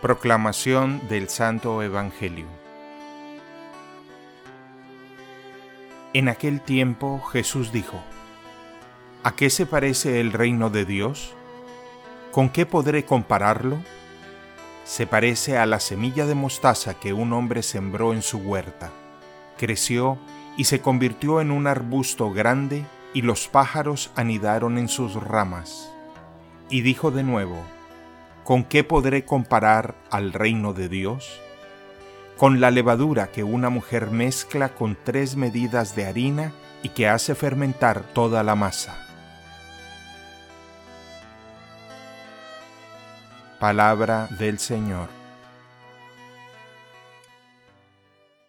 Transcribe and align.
Proclamación 0.00 1.06
del 1.10 1.28
Santo 1.28 1.82
Evangelio 1.82 2.46
En 6.14 6.30
aquel 6.30 6.62
tiempo 6.62 7.20
Jesús 7.20 7.70
dijo, 7.70 8.00
¿A 9.24 9.36
qué 9.36 9.50
se 9.50 9.66
parece 9.66 10.18
el 10.20 10.32
reino 10.32 10.70
de 10.70 10.86
Dios? 10.86 11.34
¿Con 12.32 12.48
qué 12.48 12.64
podré 12.64 13.04
compararlo? 13.04 13.76
Se 14.84 15.06
parece 15.06 15.58
a 15.58 15.66
la 15.66 15.80
semilla 15.80 16.24
de 16.24 16.34
mostaza 16.34 16.94
que 16.94 17.12
un 17.12 17.34
hombre 17.34 17.62
sembró 17.62 18.14
en 18.14 18.22
su 18.22 18.38
huerta. 18.38 18.90
Creció 19.58 20.16
y 20.56 20.64
se 20.64 20.80
convirtió 20.80 21.42
en 21.42 21.50
un 21.50 21.66
arbusto 21.66 22.32
grande 22.32 22.86
y 23.12 23.20
los 23.20 23.48
pájaros 23.48 24.10
anidaron 24.16 24.78
en 24.78 24.88
sus 24.88 25.12
ramas. 25.12 25.92
Y 26.70 26.80
dijo 26.80 27.10
de 27.10 27.22
nuevo, 27.22 27.62
¿con 28.50 28.64
qué 28.64 28.82
podré 28.82 29.24
comparar 29.24 29.94
al 30.10 30.32
reino 30.32 30.72
de 30.72 30.88
Dios? 30.88 31.40
Con 32.36 32.60
la 32.60 32.72
levadura 32.72 33.30
que 33.30 33.44
una 33.44 33.70
mujer 33.70 34.10
mezcla 34.10 34.70
con 34.70 34.98
tres 35.04 35.36
medidas 35.36 35.94
de 35.94 36.06
harina 36.06 36.52
y 36.82 36.88
que 36.88 37.06
hace 37.06 37.36
fermentar 37.36 38.02
toda 38.12 38.42
la 38.42 38.56
masa. 38.56 39.06
Palabra 43.60 44.26
del 44.36 44.58
Señor. 44.58 45.19